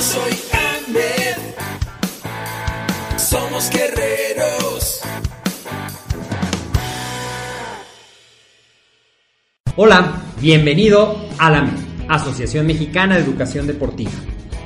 Soy 0.00 0.32
Ahmed, 0.54 1.36
somos 3.18 3.68
guerreros. 3.68 5.02
Hola, 9.76 10.22
bienvenido 10.40 11.16
a 11.36 11.50
la 11.50 11.68
Asociación 12.08 12.66
Mexicana 12.66 13.16
de 13.16 13.24
Educación 13.24 13.66
Deportiva. 13.66 14.12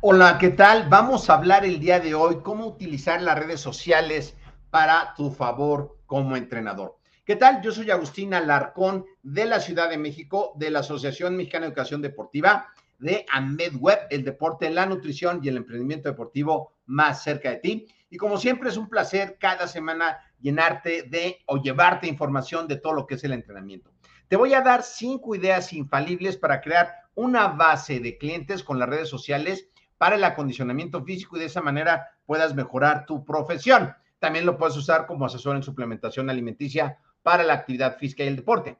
Hola, 0.00 0.38
¿qué 0.38 0.48
tal? 0.48 0.88
Vamos 0.88 1.28
a 1.28 1.34
hablar 1.34 1.66
el 1.66 1.78
día 1.78 2.00
de 2.00 2.14
hoy 2.14 2.38
cómo 2.42 2.66
utilizar 2.66 3.20
las 3.20 3.38
redes 3.38 3.60
sociales 3.60 4.34
para 4.70 5.12
tu 5.14 5.30
favor 5.30 5.98
como 6.06 6.36
entrenador. 6.36 7.03
¿Qué 7.26 7.36
tal? 7.36 7.62
Yo 7.62 7.72
soy 7.72 7.90
Agustín 7.90 8.34
Alarcón 8.34 9.06
de 9.22 9.46
la 9.46 9.58
Ciudad 9.58 9.88
de 9.88 9.96
México, 9.96 10.52
de 10.56 10.70
la 10.70 10.80
Asociación 10.80 11.38
Mexicana 11.38 11.64
de 11.64 11.68
Educación 11.68 12.02
Deportiva, 12.02 12.68
de 12.98 13.24
AMEDWeb, 13.32 14.08
el 14.10 14.24
deporte, 14.24 14.68
la 14.68 14.84
nutrición 14.84 15.40
y 15.42 15.48
el 15.48 15.56
emprendimiento 15.56 16.10
deportivo 16.10 16.74
más 16.84 17.22
cerca 17.22 17.48
de 17.48 17.56
ti. 17.56 17.86
Y 18.10 18.18
como 18.18 18.36
siempre 18.36 18.68
es 18.68 18.76
un 18.76 18.90
placer 18.90 19.38
cada 19.40 19.66
semana 19.68 20.18
llenarte 20.38 21.04
de 21.04 21.38
o 21.46 21.62
llevarte 21.62 22.08
información 22.08 22.68
de 22.68 22.76
todo 22.76 22.92
lo 22.92 23.06
que 23.06 23.14
es 23.14 23.24
el 23.24 23.32
entrenamiento. 23.32 23.90
Te 24.28 24.36
voy 24.36 24.52
a 24.52 24.60
dar 24.60 24.82
cinco 24.82 25.34
ideas 25.34 25.72
infalibles 25.72 26.36
para 26.36 26.60
crear 26.60 26.92
una 27.14 27.48
base 27.48 28.00
de 28.00 28.18
clientes 28.18 28.62
con 28.62 28.78
las 28.78 28.90
redes 28.90 29.08
sociales 29.08 29.70
para 29.96 30.16
el 30.16 30.24
acondicionamiento 30.24 31.02
físico 31.02 31.38
y 31.38 31.40
de 31.40 31.46
esa 31.46 31.62
manera 31.62 32.06
puedas 32.26 32.54
mejorar 32.54 33.06
tu 33.06 33.24
profesión. 33.24 33.94
También 34.18 34.44
lo 34.44 34.58
puedes 34.58 34.76
usar 34.76 35.06
como 35.06 35.24
asesor 35.24 35.56
en 35.56 35.62
suplementación 35.62 36.28
alimenticia 36.28 36.98
para 37.24 37.42
la 37.42 37.54
actividad 37.54 37.96
física 37.96 38.22
y 38.22 38.28
el 38.28 38.36
deporte. 38.36 38.76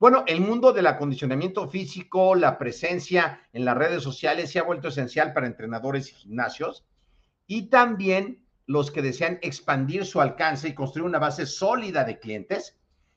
Bueno, 0.00 0.24
el 0.26 0.40
mundo 0.40 0.72
del 0.72 0.88
acondicionamiento 0.88 1.68
físico, 1.68 2.34
la 2.34 2.58
presencia 2.58 3.40
en 3.52 3.64
las 3.64 3.78
redes 3.78 4.02
sociales 4.02 4.50
se 4.50 4.58
ha 4.58 4.64
vuelto 4.64 4.88
esencial 4.88 5.32
para 5.32 5.46
entrenadores 5.46 6.10
y 6.10 6.14
gimnasios 6.16 6.84
y 7.46 7.70
también 7.70 8.44
los 8.66 8.90
que 8.90 9.00
desean 9.00 9.38
expandir 9.42 10.04
su 10.04 10.20
alcance 10.20 10.68
y 10.68 10.74
construir 10.74 11.06
una 11.06 11.20
base 11.20 11.46
sólida 11.46 12.04
de 12.04 12.18
clientes. 12.18 12.76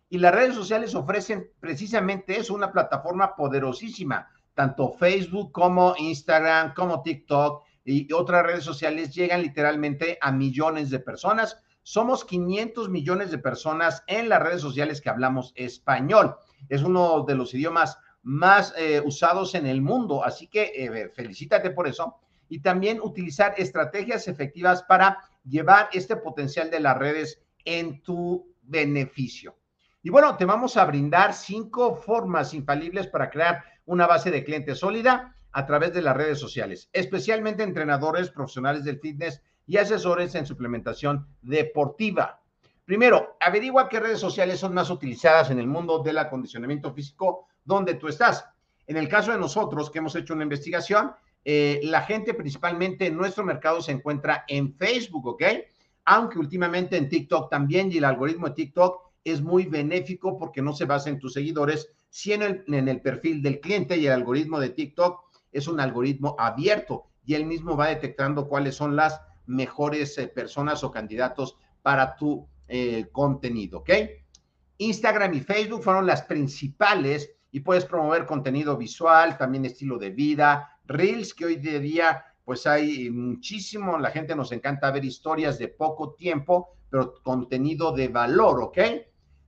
Y 0.09 0.19
las 0.19 0.33
redes 0.33 0.53
sociales 0.53 0.93
ofrecen 0.93 1.49
precisamente 1.59 2.39
eso, 2.39 2.53
una 2.53 2.71
plataforma 2.71 3.35
poderosísima. 3.35 4.29
Tanto 4.53 4.93
Facebook 4.93 5.51
como 5.51 5.95
Instagram, 5.97 6.75
como 6.75 7.01
TikTok 7.01 7.63
y 7.83 8.13
otras 8.13 8.45
redes 8.45 8.63
sociales 8.63 9.13
llegan 9.15 9.41
literalmente 9.41 10.19
a 10.21 10.31
millones 10.31 10.91
de 10.91 10.99
personas 10.99 11.59
somos 11.87 12.25
500 12.25 12.89
millones 12.89 13.31
de 13.31 13.37
personas 13.37 14.03
en 14.07 14.27
las 14.27 14.43
redes 14.43 14.59
sociales 14.59 14.99
que 14.99 15.09
hablamos 15.09 15.53
español. 15.55 16.35
Es 16.67 16.83
uno 16.83 17.23
de 17.23 17.33
los 17.33 17.53
idiomas 17.53 17.97
más 18.23 18.73
eh, 18.77 19.01
usados 19.05 19.55
en 19.55 19.65
el 19.65 19.81
mundo, 19.81 20.21
así 20.21 20.47
que 20.47 20.73
eh, 20.75 21.09
felicítate 21.15 21.69
por 21.69 21.87
eso. 21.87 22.17
Y 22.49 22.59
también 22.59 22.99
utilizar 22.99 23.53
estrategias 23.55 24.27
efectivas 24.27 24.83
para 24.83 25.19
llevar 25.45 25.87
este 25.93 26.17
potencial 26.17 26.69
de 26.69 26.81
las 26.81 26.97
redes 26.97 27.41
en 27.63 28.01
tu 28.03 28.53
beneficio. 28.63 29.55
Y 30.03 30.09
bueno, 30.09 30.35
te 30.35 30.43
vamos 30.43 30.75
a 30.75 30.83
brindar 30.83 31.33
cinco 31.33 31.95
formas 31.95 32.53
infalibles 32.53 33.07
para 33.07 33.29
crear 33.29 33.63
una 33.85 34.07
base 34.07 34.29
de 34.29 34.43
clientes 34.43 34.79
sólida 34.79 35.37
a 35.53 35.65
través 35.65 35.93
de 35.93 36.01
las 36.01 36.17
redes 36.17 36.37
sociales, 36.37 36.89
especialmente 36.91 37.63
entrenadores 37.63 38.29
profesionales 38.29 38.83
del 38.83 38.99
fitness 38.99 39.41
y 39.67 39.77
asesores 39.77 40.33
en 40.33 40.45
suplementación 40.45 41.27
deportiva. 41.41 42.41
Primero, 42.85 43.35
averigua 43.41 43.89
qué 43.89 43.99
redes 43.99 44.19
sociales 44.19 44.59
son 44.59 44.73
más 44.73 44.89
utilizadas 44.89 45.51
en 45.51 45.59
el 45.59 45.67
mundo 45.67 45.99
del 45.99 46.17
acondicionamiento 46.17 46.93
físico 46.93 47.47
donde 47.65 47.95
tú 47.95 48.07
estás. 48.07 48.45
En 48.87 48.95
el 48.95 49.09
caso 49.09 49.33
de 49.33 49.37
nosotros, 49.37 49.91
que 49.91 49.99
hemos 49.99 50.15
hecho 50.15 50.33
una 50.33 50.43
investigación, 50.43 51.11
eh, 51.43 51.81
la 51.83 52.01
gente 52.01 52.33
principalmente 52.33 53.07
en 53.07 53.17
nuestro 53.17 53.43
mercado 53.43 53.81
se 53.81 53.91
encuentra 53.91 54.45
en 54.47 54.73
Facebook, 54.73 55.27
¿ok? 55.27 55.43
Aunque 56.05 56.39
últimamente 56.39 56.95
en 56.95 57.09
TikTok 57.09 57.49
también 57.49 57.91
y 57.91 57.97
el 57.97 58.05
algoritmo 58.05 58.47
de 58.47 58.55
TikTok 58.55 59.01
es 59.25 59.41
muy 59.41 59.65
benéfico 59.65 60.37
porque 60.37 60.61
no 60.61 60.71
se 60.71 60.85
basa 60.85 61.09
en 61.09 61.19
tus 61.19 61.33
seguidores, 61.33 61.89
sino 62.09 62.45
en 62.45 62.63
el, 62.67 62.73
en 62.73 62.87
el 62.87 63.01
perfil 63.01 63.41
del 63.41 63.59
cliente 63.59 63.97
y 63.97 64.07
el 64.07 64.13
algoritmo 64.13 64.61
de 64.61 64.69
TikTok 64.69 65.19
es 65.51 65.67
un 65.67 65.81
algoritmo 65.81 66.37
abierto 66.39 67.07
y 67.25 67.33
él 67.33 67.45
mismo 67.45 67.75
va 67.75 67.89
detectando 67.89 68.47
cuáles 68.47 68.75
son 68.75 68.95
las 68.95 69.19
mejores 69.47 70.17
eh, 70.17 70.27
personas 70.27 70.83
o 70.83 70.91
candidatos 70.91 71.57
para 71.81 72.15
tu 72.15 72.47
eh, 72.67 73.07
contenido, 73.11 73.79
¿ok? 73.79 73.89
Instagram 74.77 75.33
y 75.33 75.39
Facebook 75.39 75.83
fueron 75.83 76.05
las 76.05 76.21
principales 76.23 77.31
y 77.51 77.61
puedes 77.61 77.85
promover 77.85 78.25
contenido 78.25 78.77
visual, 78.77 79.37
también 79.37 79.65
estilo 79.65 79.97
de 79.97 80.11
vida, 80.11 80.79
reels 80.85 81.33
que 81.33 81.45
hoy 81.45 81.55
de 81.55 81.79
día 81.79 82.23
pues 82.45 82.65
hay 82.65 83.09
muchísimo, 83.09 83.97
la 83.97 84.11
gente 84.11 84.33
nos 84.33 84.53
encanta 84.53 84.89
ver 84.91 85.03
historias 85.03 85.59
de 85.59 85.67
poco 85.67 86.13
tiempo, 86.13 86.77
pero 86.89 87.15
contenido 87.21 87.91
de 87.91 88.07
valor, 88.07 88.61
¿ok? 88.61 88.77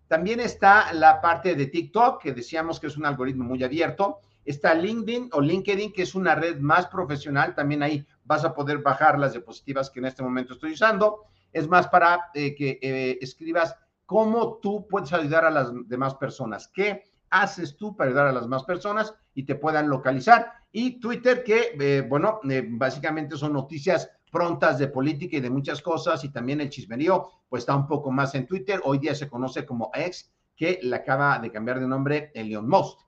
También 0.10 0.40
está 0.40 0.92
la 0.92 1.22
parte 1.22 1.54
de 1.54 1.68
TikTok, 1.68 2.22
que 2.22 2.34
decíamos 2.34 2.80
que 2.80 2.88
es 2.88 2.98
un 2.98 3.06
algoritmo 3.06 3.44
muy 3.46 3.64
abierto. 3.64 4.20
Está 4.44 4.74
LinkedIn 4.74 5.30
o 5.34 5.40
LinkedIn, 5.40 5.94
que 5.94 6.02
es 6.02 6.16
una 6.16 6.34
red 6.34 6.60
más 6.60 6.88
profesional. 6.88 7.54
También 7.54 7.84
ahí 7.84 8.06
vas 8.30 8.46
a 8.46 8.54
poder 8.54 8.78
bajar 8.78 9.18
las 9.18 9.34
diapositivas 9.34 9.90
que 9.90 10.00
en 10.00 10.06
este 10.06 10.22
momento 10.22 10.54
estoy 10.54 10.74
usando. 10.74 11.26
Es 11.52 11.68
más 11.68 11.88
para 11.88 12.30
eh, 12.36 12.54
que 12.54 12.78
eh, 12.80 13.18
escribas 13.22 13.76
cómo 14.06 14.60
tú 14.62 14.88
puedes 14.88 15.12
ayudar 15.14 15.46
a 15.46 15.50
las 15.50 15.72
demás 15.88 16.14
personas, 16.14 16.68
qué 16.68 17.04
haces 17.32 17.76
tú 17.76 17.96
para 17.96 18.12
ayudar 18.12 18.28
a 18.28 18.32
las 18.32 18.44
demás 18.44 18.64
personas 18.66 19.16
y 19.34 19.44
te 19.46 19.56
puedan 19.56 19.90
localizar. 19.90 20.54
Y 20.72 21.00
Twitter, 21.00 21.44
que, 21.44 21.76
eh, 21.80 22.06
bueno, 22.08 22.40
básicamente 22.70 23.36
son 23.36 23.54
noticias 23.54 24.12
prontas 24.32 24.78
de 24.78 24.90
política 24.90 25.38
y 25.38 25.42
de 25.42 25.50
muchas 25.50 25.82
cosas, 25.82 26.24
y 26.24 26.30
también 26.30 26.62
el 26.62 26.70
chismerío, 26.70 27.32
pues 27.50 27.64
está 27.64 27.76
un 27.76 27.88
poco 27.88 28.12
más 28.12 28.36
en 28.36 28.46
Twitter. 28.46 28.80
Hoy 28.84 29.00
día 29.00 29.16
se 29.16 29.28
conoce 29.28 29.66
como 29.66 29.90
X, 29.96 30.32
que 30.56 30.80
le 30.84 30.96
acaba 30.96 31.40
de 31.40 31.52
cambiar 31.52 31.80
de 31.80 31.88
nombre 31.88 32.32
Elon 32.36 32.70
Musk. 32.70 33.00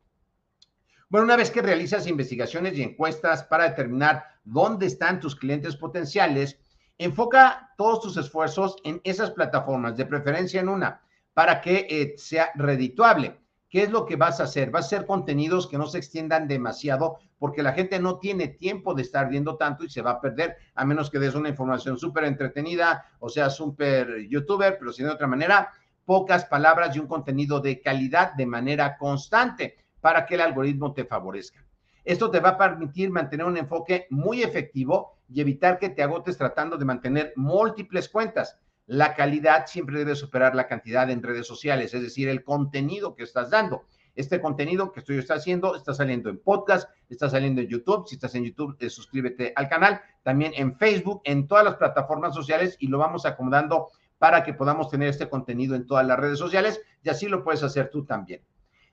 Bueno, 1.11 1.25
una 1.25 1.35
vez 1.35 1.51
que 1.51 1.61
realizas 1.61 2.07
investigaciones 2.07 2.77
y 2.77 2.83
encuestas 2.83 3.43
para 3.43 3.67
determinar 3.67 4.23
dónde 4.45 4.85
están 4.85 5.19
tus 5.19 5.35
clientes 5.35 5.75
potenciales, 5.75 6.57
enfoca 6.97 7.73
todos 7.75 7.99
tus 7.99 8.15
esfuerzos 8.15 8.77
en 8.85 9.01
esas 9.03 9.31
plataformas, 9.31 9.97
de 9.97 10.05
preferencia 10.05 10.61
en 10.61 10.69
una, 10.69 11.01
para 11.33 11.59
que 11.59 11.85
eh, 11.89 12.13
sea 12.15 12.51
redituable. 12.55 13.41
¿Qué 13.69 13.83
es 13.83 13.91
lo 13.91 14.05
que 14.05 14.15
vas 14.15 14.39
a 14.39 14.43
hacer? 14.43 14.71
Vas 14.71 14.85
a 14.85 14.85
hacer 14.85 15.05
contenidos 15.05 15.67
que 15.67 15.77
no 15.77 15.85
se 15.85 15.97
extiendan 15.97 16.47
demasiado 16.47 17.17
porque 17.37 17.61
la 17.61 17.73
gente 17.73 17.99
no 17.99 18.17
tiene 18.17 18.47
tiempo 18.47 18.93
de 18.93 19.01
estar 19.01 19.27
viendo 19.27 19.57
tanto 19.57 19.83
y 19.83 19.89
se 19.89 20.01
va 20.01 20.11
a 20.11 20.21
perder, 20.21 20.55
a 20.75 20.85
menos 20.85 21.09
que 21.09 21.19
des 21.19 21.35
una 21.35 21.49
información 21.49 21.97
súper 21.97 22.23
entretenida 22.23 23.03
o 23.19 23.27
sea 23.27 23.49
súper 23.49 24.29
youtuber, 24.29 24.77
pero 24.79 24.93
si 24.93 25.03
de 25.03 25.09
otra 25.09 25.27
manera, 25.27 25.73
pocas 26.05 26.45
palabras 26.45 26.95
y 26.95 26.99
un 26.99 27.07
contenido 27.07 27.59
de 27.59 27.81
calidad 27.81 28.33
de 28.33 28.45
manera 28.45 28.97
constante 28.97 29.75
para 30.01 30.25
que 30.25 30.35
el 30.35 30.41
algoritmo 30.41 30.93
te 30.93 31.05
favorezca. 31.05 31.65
Esto 32.03 32.31
te 32.31 32.39
va 32.39 32.49
a 32.49 32.57
permitir 32.57 33.11
mantener 33.11 33.45
un 33.45 33.57
enfoque 33.57 34.07
muy 34.09 34.41
efectivo 34.41 35.17
y 35.29 35.39
evitar 35.39 35.77
que 35.77 35.89
te 35.89 36.03
agotes 36.03 36.37
tratando 36.37 36.77
de 36.77 36.85
mantener 36.85 37.33
múltiples 37.35 38.09
cuentas. 38.09 38.57
La 38.87 39.13
calidad 39.13 39.67
siempre 39.67 39.99
debe 39.99 40.15
superar 40.15 40.55
la 40.55 40.67
cantidad 40.67 41.09
en 41.09 41.21
redes 41.21 41.47
sociales, 41.47 41.93
es 41.93 42.01
decir, 42.01 42.27
el 42.27 42.43
contenido 42.43 43.15
que 43.15 43.23
estás 43.23 43.51
dando. 43.51 43.85
Este 44.15 44.41
contenido 44.41 44.91
que 44.91 44.99
estoy 44.99 45.23
haciendo 45.29 45.75
está 45.75 45.93
saliendo 45.93 46.29
en 46.29 46.39
podcast, 46.39 46.89
está 47.07 47.29
saliendo 47.29 47.61
en 47.61 47.67
YouTube. 47.67 48.07
Si 48.07 48.15
estás 48.15 48.35
en 48.35 48.43
YouTube, 48.43 48.75
eh, 48.79 48.89
suscríbete 48.89 49.53
al 49.55 49.69
canal. 49.69 50.01
También 50.23 50.51
en 50.55 50.75
Facebook, 50.75 51.21
en 51.23 51.47
todas 51.47 51.63
las 51.63 51.75
plataformas 51.75 52.35
sociales 52.35 52.75
y 52.79 52.87
lo 52.87 52.97
vamos 52.97 53.25
acomodando 53.25 53.89
para 54.17 54.43
que 54.43 54.53
podamos 54.53 54.89
tener 54.89 55.07
este 55.07 55.29
contenido 55.29 55.75
en 55.75 55.87
todas 55.87 56.05
las 56.05 56.19
redes 56.19 56.39
sociales 56.39 56.81
y 57.01 57.09
así 57.09 57.27
lo 57.27 57.43
puedes 57.43 57.63
hacer 57.63 57.89
tú 57.89 58.05
también. 58.05 58.41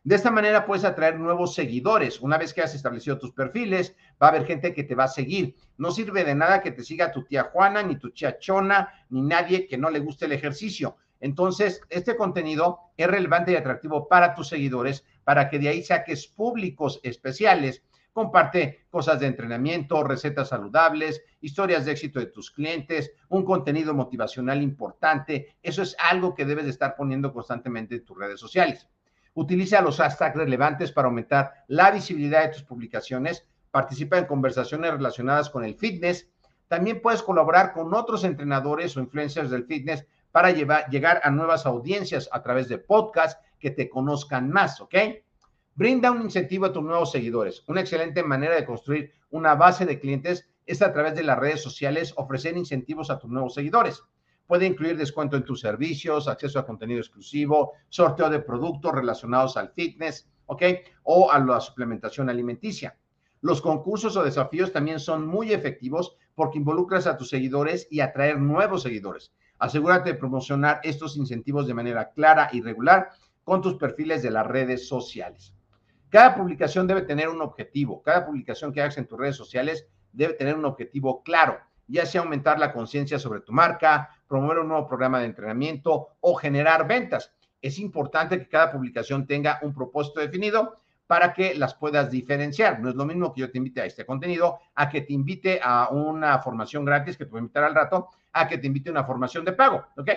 De 0.05 0.15
esta 0.15 0.31
manera 0.31 0.65
puedes 0.65 0.85
atraer 0.85 1.19
nuevos 1.19 1.55
seguidores. 1.55 2.21
Una 2.21 2.39
vez 2.39 2.55
que 2.55 2.63
has 2.63 2.75
establecido 2.75 3.19
tus 3.19 3.33
perfiles, 3.33 3.95
va 4.23 4.29
a 4.29 4.31
haber 4.31 4.47
gente 4.47 4.73
que 4.73 4.85
te 4.85 4.95
va 4.95 5.05
a 5.05 5.09
seguir. 5.09 5.57
No 5.77 5.91
sirve 5.91 6.25
de 6.25 6.35
nada 6.35 6.63
que 6.63 6.71
te 6.71 6.85
siga 6.85 7.13
tu 7.13 7.25
tía 7.25 7.51
Juana, 7.53 7.83
ni 7.83 7.97
tu 7.97 8.11
tía 8.11 8.39
Chona, 8.39 8.93
ni 9.11 9.23
nadie 9.23 9.67
que 9.67 9.77
no 9.77 9.91
le 9.91 9.99
guste 9.99 10.27
el 10.27 10.33
ejercicio. 10.33 10.97
Entonces, 11.21 11.81
este 11.91 12.17
contenido 12.17 12.79
es 12.97 13.09
relevante 13.09 13.53
y 13.53 13.57
atractivo 13.57 14.09
para 14.09 14.35
tus 14.35 14.49
seguidores, 14.49 15.05
para 15.25 15.49
que 15.51 15.59
de 15.59 15.69
ahí 15.69 15.83
saques 15.83 16.29
públicos 16.29 17.01
especiales. 17.03 17.83
Comparte 18.13 18.87
cosas 18.91 19.21
de 19.21 19.27
entrenamiento, 19.27 20.03
recetas 20.05 20.49
saludables, 20.49 21.23
historias 21.41 21.85
de 21.85 21.93
éxito 21.93 22.19
de 22.19 22.27
tus 22.27 22.51
clientes, 22.51 23.13
un 23.29 23.45
contenido 23.45 23.95
motivacional 23.95 24.63
importante. 24.63 25.57
Eso 25.63 25.83
es 25.83 25.97
algo 25.99 26.35
que 26.35 26.45
debes 26.45 26.65
de 26.65 26.71
estar 26.71 26.97
poniendo 26.97 27.33
constantemente 27.33 27.97
en 27.97 28.05
tus 28.05 28.17
redes 28.17 28.41
sociales. 28.41 28.89
Utiliza 29.39 29.81
los 29.83 29.99
hashtags 29.99 30.35
relevantes 30.35 30.91
para 30.91 31.07
aumentar 31.07 31.53
la 31.69 31.93
visibilidad 31.93 32.43
de 32.43 32.55
tus 32.55 32.65
publicaciones. 32.65 33.47
Participa 33.71 34.19
en 34.19 34.25
conversaciones 34.25 34.91
relacionadas 34.91 35.49
con 35.49 35.63
el 35.63 35.77
fitness. 35.77 36.29
También 36.67 37.01
puedes 37.01 37.23
colaborar 37.23 37.73
con 37.73 37.95
otros 37.95 38.25
entrenadores 38.25 38.97
o 38.97 39.01
influencers 39.01 39.49
del 39.49 39.65
fitness 39.65 40.05
para 40.33 40.51
llegar 40.51 41.21
a 41.23 41.31
nuevas 41.31 41.67
audiencias 41.67 42.29
a 42.33 42.43
través 42.43 42.69
de 42.69 42.79
podcasts 42.79 43.41
que 43.61 43.71
te 43.71 43.89
conozcan 43.89 44.51
más, 44.51 44.81
¿ok? 44.81 44.97
Brinda 45.77 46.11
un 46.11 46.23
incentivo 46.23 46.67
a 46.67 46.73
tus 46.73 46.83
nuevos 46.83 47.13
seguidores. 47.13 47.63
Una 47.69 47.81
excelente 47.81 48.25
manera 48.25 48.57
de 48.57 48.65
construir 48.65 49.13
una 49.31 49.55
base 49.55 49.87
de 49.87 50.01
clientes 50.01 50.49
es 50.67 50.83
a 50.83 50.93
través 50.93 51.15
de 51.15 51.23
las 51.23 51.39
redes 51.39 51.63
sociales 51.63 52.13
ofrecer 52.17 52.57
incentivos 52.57 53.09
a 53.09 53.21
tus 53.21 53.31
nuevos 53.31 53.55
seguidores. 53.55 54.03
Puede 54.49 54.65
incluir 54.65 54.97
descuento 54.97 55.37
en 55.37 55.45
tus 55.45 55.61
servicios, 55.61 56.27
acceso 56.27 56.59
a 56.59 56.65
contenido 56.65 57.01
exclusivo, 57.01 57.75
sorteo 57.91 58.31
de 58.31 58.41
productos 58.41 58.93
relacionados 58.93 59.59
al 59.59 59.73
fitness, 59.73 60.27
¿ok? 60.47 60.63
O 61.03 61.31
a 61.31 61.39
la 61.39 61.61
suplementación 61.61 62.31
alimenticia. 62.31 62.97
Los 63.43 63.61
concursos 63.61 64.17
o 64.17 64.25
desafíos 64.25 64.73
también 64.73 65.01
son 65.01 65.27
muy 65.27 65.53
efectivos 65.53 66.17
porque 66.35 66.57
involucras 66.57 67.07
a 67.07 67.19
tus 67.19 67.29
seguidores 67.29 67.87
y 67.91 68.01
atraer 68.01 68.41
nuevos 68.41 68.85
seguidores. 68.85 69.35
Asegúrate 69.59 70.15
de 70.15 70.19
promocionar 70.19 70.81
estos 70.83 71.19
incentivos 71.19 71.67
de 71.67 71.75
manera 71.75 72.11
clara 72.13 72.49
y 72.51 72.63
regular 72.63 73.11
con 73.45 73.61
tus 73.61 73.75
perfiles 73.75 74.23
de 74.23 74.31
las 74.31 74.47
redes 74.47 74.89
sociales. 74.89 75.53
Cada 76.09 76.35
publicación 76.35 76.87
debe 76.87 77.03
tener 77.03 77.29
un 77.29 77.43
objetivo. 77.43 78.03
Cada 78.03 78.25
publicación 78.25 78.73
que 78.73 78.81
hagas 78.81 78.97
en 78.97 79.07
tus 79.07 79.19
redes 79.19 79.37
sociales 79.37 79.87
debe 80.11 80.33
tener 80.33 80.55
un 80.55 80.65
objetivo 80.65 81.23
claro 81.23 81.59
ya 81.89 82.07
sea 82.07 82.21
aumentar 82.21 82.59
la 82.59 82.73
conciencia 82.73 83.19
sobre 83.19 83.41
tu 83.41 83.53
marca, 83.53 84.11
promover 84.29 84.59
un 84.59 84.69
nuevo 84.69 84.87
programa 84.87 85.21
de 85.21 85.27
entrenamiento 85.27 86.11
o 86.21 86.35
generar 86.35 86.87
ventas. 86.87 87.33
Es 87.61 87.79
importante 87.79 88.39
que 88.39 88.49
cada 88.49 88.71
publicación 88.71 89.27
tenga 89.27 89.59
un 89.63 89.75
propósito 89.75 90.21
definido 90.21 90.81
para 91.09 91.33
que 91.33 91.55
las 91.55 91.75
puedas 91.75 92.11
diferenciar. 92.11 92.81
No 92.81 92.91
es 92.91 92.95
lo 92.95 93.07
mismo 93.07 93.33
que 93.33 93.41
yo 93.41 93.51
te 93.51 93.59
invite 93.59 93.81
a 93.81 93.87
este 93.87 94.05
contenido, 94.05 94.61
a 94.75 94.89
que 94.89 95.01
te 95.01 95.15
invite 95.15 95.59
a 95.63 95.89
una 95.89 96.39
formación 96.41 96.85
gratis 96.85 97.17
que 97.17 97.25
te 97.25 97.31
voy 97.31 97.39
a 97.39 97.41
invitar 97.41 97.65
al 97.65 97.75
rato, 97.75 98.11
a 98.33 98.47
que 98.47 98.59
te 98.59 98.67
invite 98.67 98.91
a 98.91 98.93
una 98.93 99.05
formación 99.05 99.45
de 99.45 99.53
pago, 99.53 99.87
¿ok? 99.97 100.11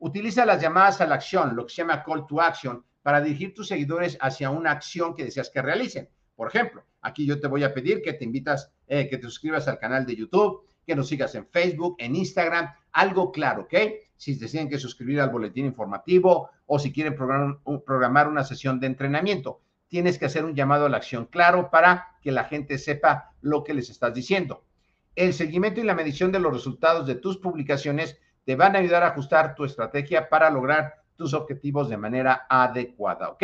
Utiliza 0.00 0.44
las 0.44 0.60
llamadas 0.60 1.00
a 1.00 1.06
la 1.06 1.14
acción, 1.14 1.54
lo 1.54 1.64
que 1.64 1.72
se 1.72 1.82
llama 1.82 2.02
call 2.02 2.26
to 2.26 2.42
action, 2.42 2.84
para 3.02 3.20
dirigir 3.20 3.54
tus 3.54 3.68
seguidores 3.68 4.18
hacia 4.20 4.50
una 4.50 4.72
acción 4.72 5.14
que 5.14 5.24
deseas 5.24 5.48
que 5.48 5.62
realicen. 5.62 6.08
Por 6.34 6.48
ejemplo, 6.48 6.84
aquí 7.00 7.24
yo 7.24 7.40
te 7.40 7.46
voy 7.46 7.62
a 7.62 7.72
pedir 7.72 8.02
que 8.02 8.12
te 8.12 8.24
invitas, 8.24 8.72
eh, 8.88 9.08
que 9.08 9.16
te 9.16 9.22
suscribas 9.22 9.68
al 9.68 9.78
canal 9.78 10.04
de 10.04 10.16
YouTube, 10.16 10.66
que 10.86 10.96
nos 10.96 11.08
sigas 11.08 11.34
en 11.34 11.46
Facebook, 11.46 11.96
en 11.98 12.16
Instagram, 12.16 12.72
algo 12.92 13.32
claro, 13.32 13.62
¿ok? 13.62 13.74
Si 14.16 14.36
deciden 14.36 14.68
que 14.68 14.78
suscribir 14.78 15.20
al 15.20 15.30
boletín 15.30 15.66
informativo 15.66 16.50
o 16.66 16.78
si 16.78 16.92
quieren 16.92 17.16
programar, 17.16 18.28
una 18.28 18.44
sesión 18.44 18.80
de 18.80 18.86
entrenamiento, 18.86 19.60
tienes 19.88 20.18
que 20.18 20.26
hacer 20.26 20.44
un 20.44 20.54
llamado 20.54 20.86
a 20.86 20.88
la 20.88 20.96
acción 20.96 21.26
claro 21.26 21.70
para 21.70 22.16
que 22.22 22.32
la 22.32 22.44
gente 22.44 22.78
sepa 22.78 23.32
lo 23.40 23.64
que 23.64 23.74
les 23.74 23.90
estás 23.90 24.14
diciendo. 24.14 24.64
El 25.14 25.34
seguimiento 25.34 25.80
y 25.80 25.84
la 25.84 25.94
medición 25.94 26.32
de 26.32 26.40
los 26.40 26.52
resultados 26.52 27.06
de 27.06 27.16
tus 27.16 27.38
publicaciones 27.38 28.18
te 28.44 28.56
van 28.56 28.76
a 28.76 28.78
ayudar 28.78 29.02
a 29.02 29.08
ajustar 29.08 29.54
tu 29.54 29.64
estrategia 29.64 30.28
para 30.28 30.50
lograr 30.50 31.02
tus 31.16 31.34
objetivos 31.34 31.88
de 31.88 31.96
manera 31.96 32.46
adecuada, 32.48 33.30
¿ok? 33.30 33.42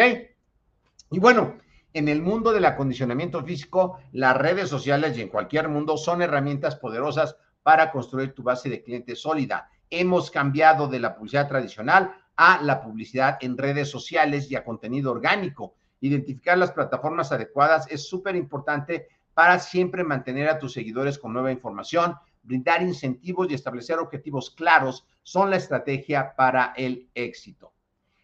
Y 1.10 1.18
bueno, 1.18 1.56
en 1.94 2.08
el 2.08 2.22
mundo 2.22 2.52
del 2.52 2.64
acondicionamiento 2.64 3.42
físico, 3.44 3.98
las 4.12 4.36
redes 4.36 4.68
sociales 4.68 5.16
y 5.16 5.22
en 5.22 5.28
cualquier 5.28 5.68
mundo 5.68 5.96
son 5.96 6.22
herramientas 6.22 6.76
poderosas 6.76 7.36
para 7.62 7.90
construir 7.92 8.34
tu 8.34 8.42
base 8.42 8.68
de 8.68 8.82
clientes 8.82 9.20
sólida. 9.20 9.68
Hemos 9.90 10.30
cambiado 10.30 10.88
de 10.88 11.00
la 11.00 11.14
publicidad 11.14 11.48
tradicional 11.48 12.14
a 12.36 12.62
la 12.62 12.82
publicidad 12.82 13.38
en 13.40 13.58
redes 13.58 13.90
sociales 13.90 14.50
y 14.50 14.56
a 14.56 14.64
contenido 14.64 15.12
orgánico. 15.12 15.74
Identificar 16.00 16.56
las 16.58 16.72
plataformas 16.72 17.30
adecuadas 17.30 17.86
es 17.90 18.08
súper 18.08 18.36
importante 18.36 19.08
para 19.34 19.58
siempre 19.58 20.02
mantener 20.02 20.48
a 20.48 20.58
tus 20.58 20.72
seguidores 20.72 21.18
con 21.18 21.32
nueva 21.32 21.52
información, 21.52 22.16
brindar 22.42 22.82
incentivos 22.82 23.48
y 23.50 23.54
establecer 23.54 23.98
objetivos 23.98 24.50
claros 24.50 25.06
son 25.22 25.50
la 25.50 25.56
estrategia 25.56 26.34
para 26.34 26.72
el 26.76 27.08
éxito. 27.14 27.72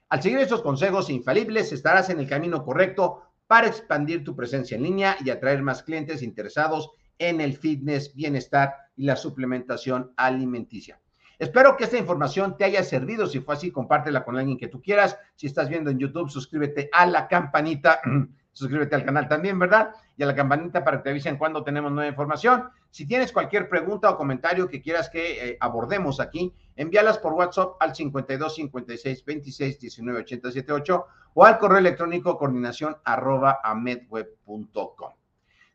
Al 0.09 0.23
seguir 0.23 0.39
estos 0.39 0.63
consejos 0.63 1.11
infalibles, 1.11 1.71
estarás 1.71 2.09
en 2.09 2.19
el 2.19 2.29
camino 2.29 2.65
correcto 2.65 3.28
para 3.49 3.67
expandir 3.67 4.23
tu 4.23 4.37
presencia 4.37 4.77
en 4.77 4.85
línea 4.85 5.17
y 5.25 5.31
atraer 5.31 5.63
más 5.63 5.83
clientes 5.83 6.23
interesados 6.23 6.91
en 7.19 7.41
el 7.41 7.57
fitness, 7.57 8.15
bienestar 8.15 8.75
y 8.95 9.05
la 9.07 9.17
suplementación 9.17 10.13
alimenticia. 10.17 11.01
Espero 11.39 11.77
que 11.77 11.85
esta 11.85 11.99
información 11.99 12.57
te 12.57 12.65
haya 12.65 12.83
servido. 12.83 13.27
Si 13.27 13.41
fue 13.41 13.55
así, 13.55 13.71
compártela 13.71 14.25
con 14.25 14.37
alguien 14.37 14.59
que 14.59 14.69
tú 14.69 14.83
quieras. 14.83 15.19
Si 15.37 15.47
estás 15.47 15.69
viendo 15.69 15.91
en 15.91 15.99
YouTube, 15.99 16.31
suscríbete 16.31 16.91
a 16.93 17.07
la 17.07 17.29
campanita 17.29 18.01
suscríbete 18.59 18.97
al 18.97 19.05
canal 19.05 19.29
también, 19.29 19.57
¿verdad? 19.57 19.91
Y 20.17 20.25
a 20.25 20.27
la 20.27 20.35
campanita 20.35 20.83
para 20.83 20.97
que 20.97 21.05
te 21.05 21.11
avisen 21.11 21.37
cuando 21.37 21.63
tenemos 21.63 21.93
nueva 21.93 22.11
información. 22.11 22.69
Si 22.91 23.07
tienes 23.07 23.31
cualquier 23.31 23.69
pregunta 23.69 24.11
o 24.11 24.17
comentario 24.17 24.69
que 24.69 24.83
quieras 24.83 25.09
que 25.09 25.51
eh, 25.51 25.57
abordemos 25.61 26.19
aquí, 26.19 26.53
envíalas 26.75 27.19
por 27.19 27.35
WhatsApp 27.35 27.77
al 27.79 27.95
52 27.95 28.55
56 28.57 29.25
26 29.25 29.79
19 29.79 30.21
87 30.21 30.73
8 30.73 31.07
o 31.35 31.45
al 31.45 31.59
correo 31.59 31.79
electrónico 31.79 32.37
coordinación 32.37 32.97
arroba 33.05 33.61
amedweb.com. 33.63 35.13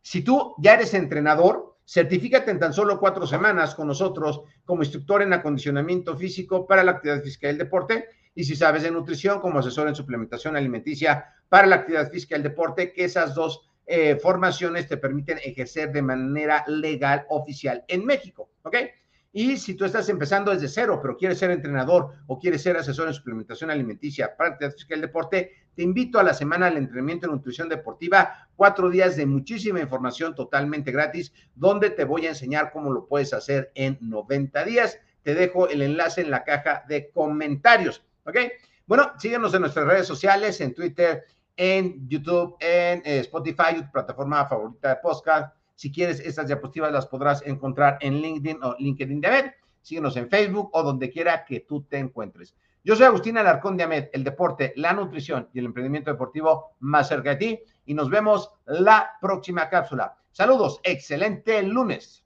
Si 0.01 0.21
tú 0.21 0.53
ya 0.57 0.73
eres 0.73 0.93
entrenador, 0.93 1.72
certifícate 1.85 2.51
en 2.51 2.59
tan 2.59 2.73
solo 2.73 2.99
cuatro 2.99 3.27
semanas 3.27 3.75
con 3.75 3.87
nosotros 3.87 4.41
como 4.65 4.83
instructor 4.83 5.21
en 5.21 5.33
acondicionamiento 5.33 6.17
físico 6.17 6.65
para 6.65 6.83
la 6.83 6.91
actividad 6.91 7.21
física 7.21 7.47
y 7.47 7.51
el 7.51 7.57
deporte 7.57 8.07
y 8.35 8.43
si 8.43 8.55
sabes 8.55 8.83
de 8.83 8.91
nutrición, 8.91 9.39
como 9.39 9.59
asesor 9.59 9.87
en 9.87 9.95
suplementación 9.95 10.55
alimenticia 10.55 11.25
para 11.49 11.67
la 11.67 11.75
actividad 11.77 12.09
física 12.09 12.35
y 12.35 12.37
el 12.37 12.43
deporte, 12.43 12.91
que 12.91 13.05
esas 13.05 13.35
dos 13.35 13.69
eh, 13.85 14.15
formaciones 14.15 14.87
te 14.87 14.97
permiten 14.97 15.39
ejercer 15.43 15.91
de 15.91 16.01
manera 16.01 16.63
legal 16.67 17.25
oficial 17.29 17.83
en 17.87 18.05
México, 18.05 18.49
¿ok? 18.63 18.77
Y 19.35 19.57
si 19.57 19.73
tú 19.73 19.85
estás 19.85 20.09
empezando 20.09 20.51
desde 20.51 20.67
cero, 20.67 20.99
pero 21.01 21.17
quieres 21.17 21.39
ser 21.39 21.51
entrenador 21.51 22.11
o 22.27 22.39
quieres 22.39 22.61
ser 22.61 22.77
asesor 22.77 23.07
en 23.07 23.13
suplementación 23.15 23.71
alimenticia 23.71 24.35
para 24.37 24.49
la 24.49 24.53
actividad 24.53 24.73
física 24.73 24.93
y 24.93 24.95
el 24.95 25.01
deporte, 25.01 25.51
te 25.75 25.83
invito 25.83 26.19
a 26.19 26.23
la 26.23 26.33
semana 26.33 26.67
del 26.67 26.77
entrenamiento 26.77 27.25
en 27.25 27.33
nutrición 27.33 27.69
deportiva, 27.69 28.47
cuatro 28.55 28.89
días 28.89 29.15
de 29.15 29.25
muchísima 29.25 29.79
información 29.79 30.35
totalmente 30.35 30.91
gratis, 30.91 31.33
donde 31.55 31.89
te 31.89 32.03
voy 32.03 32.25
a 32.27 32.29
enseñar 32.29 32.71
cómo 32.71 32.91
lo 32.91 33.07
puedes 33.07 33.33
hacer 33.33 33.71
en 33.75 33.97
90 34.01 34.63
días. 34.65 34.99
Te 35.23 35.33
dejo 35.33 35.67
el 35.67 35.81
enlace 35.81 36.21
en 36.21 36.31
la 36.31 36.43
caja 36.43 36.83
de 36.87 37.09
comentarios. 37.09 38.03
¿Ok? 38.25 38.37
Bueno, 38.85 39.13
síguenos 39.17 39.53
en 39.53 39.61
nuestras 39.61 39.87
redes 39.87 40.07
sociales, 40.07 40.59
en 40.61 40.73
Twitter, 40.73 41.23
en 41.55 42.07
YouTube, 42.07 42.55
en 42.59 43.01
eh, 43.05 43.19
Spotify, 43.19 43.75
tu 43.77 43.91
plataforma 43.91 44.45
favorita 44.45 44.89
de 44.89 44.95
podcast. 44.97 45.55
Si 45.75 45.91
quieres, 45.91 46.19
estas 46.19 46.47
diapositivas 46.47 46.91
las 46.91 47.07
podrás 47.07 47.41
encontrar 47.45 47.97
en 48.01 48.21
LinkedIn 48.21 48.63
o 48.63 48.75
LinkedIn 48.77 49.21
de 49.21 49.27
Amed. 49.27 49.51
Síguenos 49.81 50.15
en 50.17 50.29
Facebook 50.29 50.69
o 50.73 50.83
donde 50.83 51.09
quiera 51.09 51.43
que 51.45 51.61
tú 51.61 51.83
te 51.83 51.97
encuentres. 51.97 52.55
Yo 52.85 52.97
soy 52.97 53.05
Agustín 53.05 53.37
Alarcón 53.37 53.77
de 53.77 53.83
Amed, 53.83 54.09
el 54.11 54.25
deporte, 54.25 54.73
la 54.75 54.91
nutrición 54.91 55.47
y 55.53 55.59
el 55.59 55.65
emprendimiento 55.65 56.11
deportivo 56.11 56.75
más 56.81 57.07
cerca 57.07 57.29
de 57.29 57.35
ti. 57.37 57.59
Y 57.85 57.93
nos 57.93 58.09
vemos 58.09 58.51
la 58.65 59.11
próxima 59.21 59.69
cápsula. 59.69 60.17
Saludos, 60.33 60.81
excelente 60.83 61.63
lunes. 61.63 62.22